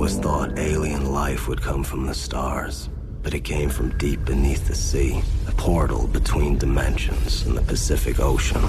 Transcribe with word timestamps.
always 0.00 0.16
thought 0.16 0.58
alien 0.58 1.12
life 1.12 1.46
would 1.46 1.60
come 1.60 1.84
from 1.84 2.06
the 2.06 2.14
stars, 2.14 2.88
but 3.22 3.34
it 3.34 3.40
came 3.40 3.68
from 3.68 3.94
deep 3.98 4.24
beneath 4.24 4.66
the 4.66 4.74
sea, 4.74 5.20
a 5.46 5.52
portal 5.52 6.06
between 6.06 6.56
dimensions 6.56 7.44
in 7.44 7.54
the 7.54 7.60
Pacific 7.60 8.18
Ocean. 8.18 8.64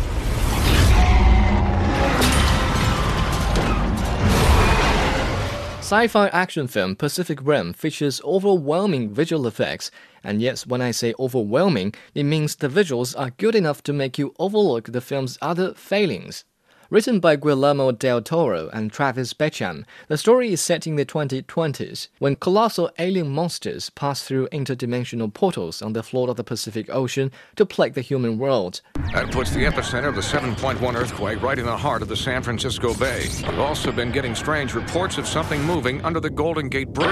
Sci-fi 5.79 6.28
action 6.33 6.67
film 6.67 6.97
Pacific 6.97 7.40
Rim 7.42 7.72
features 7.72 8.20
overwhelming 8.26 9.13
visual 9.13 9.48
effects, 9.48 9.90
and 10.26 10.42
yes, 10.42 10.68
when 10.68 10.82
I 10.82 10.92
say 10.92 11.13
overwhelming, 11.18 11.94
it 12.13 12.24
means 12.24 12.58
the 12.58 12.68
visuals 12.68 13.18
are 13.18 13.29
good 13.38 13.56
enough 13.56 13.82
to 13.84 13.94
make 13.94 14.18
you 14.18 14.34
overlook 14.38 14.92
the 14.92 15.00
film's 15.00 15.38
other 15.42 15.74
failings. 15.76 16.44
Written 16.91 17.20
by 17.21 17.38
Guillermo 17.38 17.94
del 17.94 18.21
Toro 18.21 18.70
and 18.73 18.91
Travis 18.91 19.31
Beacham, 19.31 19.85
the 20.09 20.17
story 20.17 20.52
is 20.52 20.59
set 20.59 20.85
in 20.85 20.98
the 20.98 21.05
2020s 21.05 22.09
when 22.20 22.35
colossal 22.35 22.91
alien 22.99 23.29
monsters 23.29 23.89
pass 23.91 24.23
through 24.23 24.49
interdimensional 24.49 25.33
portals 25.33 25.81
on 25.81 25.93
the 25.93 26.03
floor 26.03 26.30
of 26.30 26.35
the 26.35 26.43
Pacific 26.43 26.89
Ocean 26.89 27.31
to 27.55 27.66
plague 27.66 27.93
the 27.93 28.02
human 28.02 28.38
world. 28.38 28.81
That 29.13 29.31
puts 29.31 29.52
the 29.52 29.63
epicenter 29.63 30.09
of 30.09 30.16
the 30.16 30.21
7.1 30.21 30.93
earthquake 30.93 31.41
right 31.41 31.57
in 31.57 31.66
the 31.66 31.77
heart 31.77 32.02
of 32.02 32.09
the 32.09 32.17
San 32.17 32.43
Francisco 32.43 32.94
Bay. 32.94 33.30
We've 33.47 33.59
also 33.59 33.94
been 33.94 34.11
getting 34.11 34.35
strange 34.35 34.73
reports 34.73 35.17
of 35.17 35.25
something 35.25 35.63
moving 35.63 36.03
under 36.03 36.19
the 36.19 36.30
Golden 36.30 36.67
Gate 36.67 36.89
Bridge. 36.89 37.08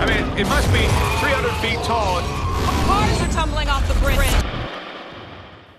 I 0.00 0.06
mean, 0.08 0.38
it 0.40 0.48
must 0.48 0.66
be 0.72 0.80
300 1.20 1.52
feet 1.62 1.78
tall. 1.84 2.20
Cars 2.20 3.20
are 3.20 3.32
tumbling 3.32 3.68
off 3.68 3.86
the 3.86 3.94
bridge. 4.00 4.63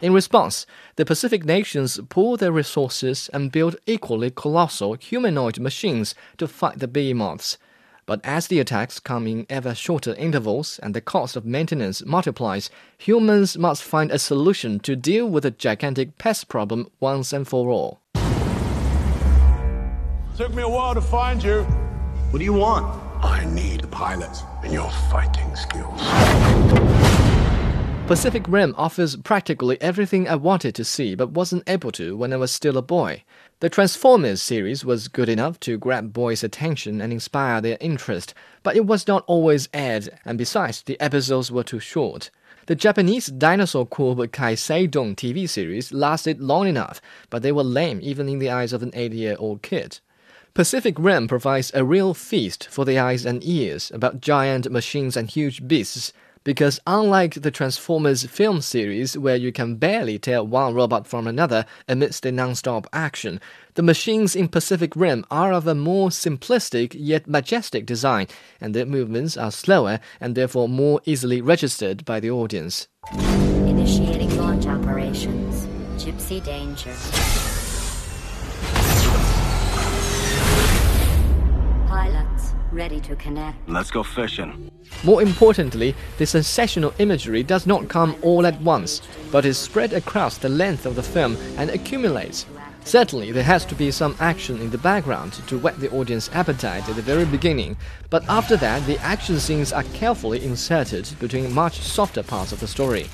In 0.06 0.14
response, 0.14 0.68
the 0.98 1.04
Pacific 1.04 1.46
nations 1.46 2.00
pool 2.10 2.38
their 2.38 2.52
resources 2.52 3.28
and 3.34 3.52
build 3.52 3.78
equally 3.88 4.30
colossal 4.30 4.94
humanoid 4.94 5.60
machines 5.60 6.14
to 6.38 6.48
fight 6.48 6.78
the 6.78 6.88
behemoths. 6.88 7.58
But 8.06 8.22
as 8.24 8.46
the 8.46 8.60
attacks 8.60 9.00
come 9.00 9.26
in 9.26 9.48
ever 9.50 9.74
shorter 9.74 10.14
intervals 10.14 10.80
and 10.84 10.94
the 10.94 11.02
cost 11.02 11.36
of 11.36 11.44
maintenance 11.44 12.06
multiplies, 12.06 12.70
humans 13.00 13.58
must 13.58 13.82
find 13.82 14.12
a 14.12 14.20
solution 14.20 14.80
to 14.82 14.96
deal 14.96 15.28
with 15.28 15.42
the 15.42 15.50
gigantic 15.50 16.20
pest 16.20 16.50
problem 16.50 16.88
once 17.00 17.34
and 17.34 17.48
for 17.48 17.72
all. 17.72 18.00
Took 20.38 20.54
me 20.54 20.62
a 20.62 20.70
while 20.70 20.94
to 20.94 21.02
find 21.02 21.44
you. 21.44 21.64
What 22.30 22.38
do 22.38 22.46
you 22.46 22.54
want? 22.54 22.86
I 23.24 23.44
need 23.46 23.90
pilots 23.90 24.44
and 24.64 24.72
your 24.72 24.92
fighting 25.10 25.56
skills. 25.56 26.00
Pacific 28.08 28.46
Rim 28.48 28.76
offers 28.78 29.16
practically 29.16 29.82
everything 29.82 30.28
I 30.28 30.36
wanted 30.36 30.76
to 30.76 30.86
see 30.86 31.16
but 31.16 31.32
wasn't 31.32 31.68
able 31.68 31.92
to 31.94 32.16
when 32.16 32.32
I 32.34 32.38
was 32.38 32.52
still 32.52 32.78
a 32.78 32.84
boy. 32.84 33.24
The 33.62 33.70
Transformers 33.70 34.44
series 34.44 34.86
was 34.86 35.08
good 35.08 35.28
enough 35.28 35.60
to 35.62 35.80
grab 35.80 36.14
boys' 36.14 36.44
attention 36.44 37.02
and 37.02 37.12
inspire 37.12 37.62
their 37.62 37.80
interest, 37.82 38.36
but 38.62 38.76
it 38.76 38.86
was 38.86 39.08
not 39.08 39.24
always 39.26 39.70
aired, 39.74 40.10
and 40.24 40.38
besides, 40.38 40.84
the 40.84 41.02
episodes 41.02 41.52
were 41.52 41.64
too 41.64 41.80
short. 41.80 42.30
The 42.68 42.76
Japanese 42.76 43.26
Dinosaur 43.26 43.88
Corps 43.88 44.28
Koseidon 44.28 45.16
TV 45.16 45.50
series 45.50 45.92
lasted 45.92 46.40
long 46.40 46.68
enough, 46.68 47.02
but 47.32 47.42
they 47.42 47.52
were 47.52 47.64
lame 47.64 48.00
even 48.04 48.30
in 48.30 48.38
the 48.38 48.52
eyes 48.52 48.72
of 48.72 48.84
an 48.84 48.92
eight 48.94 49.14
year 49.14 49.36
old 49.40 49.64
kid. 49.64 50.00
Pacific 50.54 50.96
Rim 51.00 51.28
provides 51.28 51.72
a 51.74 51.84
real 51.84 52.14
feast 52.14 52.68
for 52.70 52.86
the 52.86 53.00
eyes 53.00 53.26
and 53.26 53.44
ears 53.44 53.92
about 53.94 54.22
giant 54.22 54.72
machines 54.72 55.18
and 55.18 55.28
huge 55.28 55.68
beasts 55.68 56.14
because 56.46 56.80
unlike 56.88 57.34
the 57.34 57.52
Transformers 57.52 58.24
film 58.24 58.62
series, 58.62 59.18
where 59.18 59.36
you 59.36 59.52
can 59.52 59.76
barely 59.76 60.18
tell 60.18 60.48
one 60.48 60.74
robot 60.74 61.06
from 61.06 61.28
another 61.28 61.66
amidst 61.90 62.24
the 62.24 62.32
non-stop 62.32 62.88
action, 62.94 63.42
the 63.74 63.84
machines 63.84 64.34
in 64.34 64.48
Pacific 64.48 64.96
Rim 64.96 65.26
are 65.30 65.52
of 65.52 65.68
a 65.68 65.76
more 65.76 66.08
simplistic 66.10 66.96
yet 66.98 67.28
majestic 67.28 67.86
design, 67.86 68.28
and 68.62 68.74
their 68.74 68.86
movements 68.86 69.36
are 69.36 69.52
slower 69.52 70.00
and 70.22 70.36
therefore 70.36 70.70
more 70.70 71.02
easily 71.04 71.42
registered 71.42 72.06
by 72.06 72.22
the 72.22 72.32
audience. 72.32 72.88
Initiating 73.12 74.38
launch 74.38 74.68
operations. 74.68 75.68
Gypsy 76.02 76.44
Danger. 76.44 77.55
Ready 82.86 83.02
to 83.02 83.16
connect. 83.16 83.58
Let's 83.68 83.90
go 83.90 84.04
fishing. 84.04 84.70
More 85.04 85.20
importantly, 85.24 85.96
the 86.20 86.28
sensational 86.28 86.94
imagery 87.00 87.42
does 87.42 87.66
not 87.66 87.90
come 87.90 88.16
all 88.22 88.46
at 88.46 88.62
once, 88.62 89.02
but 89.32 89.44
is 89.44 89.58
spread 89.58 89.92
across 89.94 90.38
the 90.38 90.50
length 90.50 90.86
of 90.86 90.96
the 90.96 91.02
film 91.02 91.36
and 91.58 91.72
accumulates. 91.72 92.46
Certainly, 92.84 93.32
there 93.32 93.52
has 93.54 93.66
to 93.66 93.74
be 93.74 93.90
some 93.90 94.16
action 94.20 94.62
in 94.62 94.70
the 94.70 94.78
background 94.78 95.34
to 95.48 95.58
whet 95.58 95.80
the 95.80 95.90
audience 95.90 96.30
appetite 96.32 96.88
at 96.88 96.96
the 96.96 97.02
very 97.02 97.26
beginning, 97.26 97.76
but 98.12 98.24
after 98.30 98.56
that, 98.58 98.86
the 98.86 99.00
action 99.00 99.40
scenes 99.40 99.74
are 99.74 99.90
carefully 100.02 100.46
inserted 100.46 101.10
between 101.20 101.52
much 101.52 101.80
softer 101.82 102.22
parts 102.22 102.52
of 102.52 102.60
the 102.60 102.68
story. 102.68 103.08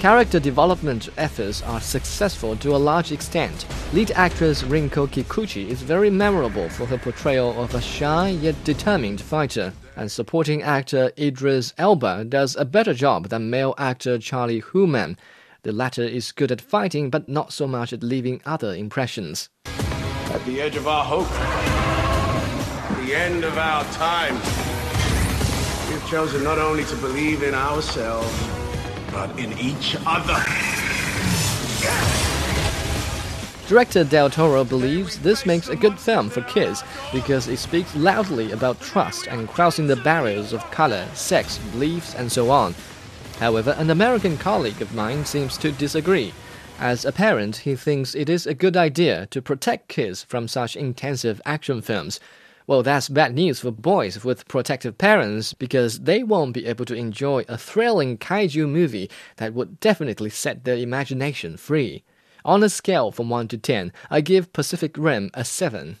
Character 0.00 0.40
development 0.40 1.10
efforts 1.18 1.60
are 1.60 1.78
successful 1.78 2.56
to 2.56 2.74
a 2.74 2.78
large 2.78 3.12
extent. 3.12 3.66
Lead 3.92 4.12
actress 4.12 4.62
Rinko 4.62 5.06
Kikuchi 5.06 5.68
is 5.68 5.82
very 5.82 6.08
memorable 6.08 6.70
for 6.70 6.86
her 6.86 6.96
portrayal 6.96 7.62
of 7.62 7.74
a 7.74 7.82
shy 7.82 8.30
yet 8.30 8.54
determined 8.64 9.20
fighter, 9.20 9.74
and 9.96 10.10
supporting 10.10 10.62
actor 10.62 11.12
Idris 11.18 11.74
Elba 11.76 12.24
does 12.24 12.56
a 12.56 12.64
better 12.64 12.94
job 12.94 13.28
than 13.28 13.50
male 13.50 13.74
actor 13.76 14.16
Charlie 14.16 14.62
Hunnam. 14.62 15.18
The 15.64 15.72
latter 15.72 16.04
is 16.04 16.32
good 16.32 16.50
at 16.50 16.62
fighting, 16.62 17.10
but 17.10 17.28
not 17.28 17.52
so 17.52 17.66
much 17.66 17.92
at 17.92 18.02
leaving 18.02 18.40
other 18.46 18.74
impressions. 18.74 19.50
At 19.66 20.42
the 20.46 20.62
edge 20.62 20.76
of 20.76 20.88
our 20.88 21.04
hope. 21.04 21.28
The 23.04 23.14
end 23.14 23.44
of 23.44 23.58
our 23.58 23.84
time. 23.92 24.36
We've 25.92 26.08
chosen 26.08 26.42
not 26.42 26.56
only 26.56 26.84
to 26.84 26.96
believe 26.96 27.42
in 27.42 27.52
ourselves, 27.52 28.69
but 29.12 29.30
in 29.38 29.56
each 29.58 29.96
other. 30.06 30.42
Director 33.68 34.02
Del 34.02 34.30
Toro 34.30 34.64
believes 34.64 35.20
this 35.20 35.46
makes 35.46 35.68
a 35.68 35.76
good 35.76 35.98
film 35.98 36.28
for 36.28 36.40
kids 36.42 36.82
because 37.12 37.46
it 37.46 37.58
speaks 37.58 37.94
loudly 37.94 38.50
about 38.50 38.80
trust 38.80 39.28
and 39.28 39.48
crossing 39.48 39.86
the 39.86 39.94
barriers 39.94 40.52
of 40.52 40.68
color, 40.72 41.06
sex, 41.14 41.58
beliefs, 41.72 42.14
and 42.16 42.32
so 42.32 42.50
on. 42.50 42.74
However, 43.38 43.76
an 43.78 43.90
American 43.90 44.36
colleague 44.36 44.82
of 44.82 44.92
mine 44.92 45.24
seems 45.24 45.56
to 45.58 45.70
disagree. 45.70 46.34
As 46.80 47.04
a 47.04 47.12
parent, 47.12 47.58
he 47.58 47.76
thinks 47.76 48.14
it 48.14 48.28
is 48.28 48.46
a 48.46 48.54
good 48.54 48.76
idea 48.76 49.26
to 49.26 49.40
protect 49.40 49.88
kids 49.88 50.24
from 50.24 50.48
such 50.48 50.74
intensive 50.74 51.40
action 51.44 51.80
films. 51.80 52.18
Well, 52.66 52.82
that's 52.82 53.08
bad 53.08 53.34
news 53.34 53.60
for 53.60 53.70
boys 53.70 54.22
with 54.22 54.46
protective 54.46 54.98
parents 54.98 55.54
because 55.54 56.00
they 56.00 56.22
won't 56.22 56.54
be 56.54 56.66
able 56.66 56.84
to 56.84 56.94
enjoy 56.94 57.44
a 57.48 57.56
thrilling 57.56 58.18
kaiju 58.18 58.68
movie 58.68 59.10
that 59.36 59.54
would 59.54 59.80
definitely 59.80 60.30
set 60.30 60.64
their 60.64 60.76
imagination 60.76 61.56
free. 61.56 62.04
On 62.44 62.62
a 62.62 62.68
scale 62.68 63.10
from 63.10 63.28
1 63.28 63.48
to 63.48 63.58
10, 63.58 63.92
I 64.08 64.20
give 64.20 64.52
Pacific 64.52 64.96
Rim 64.96 65.30
a 65.34 65.44
7. 65.44 65.98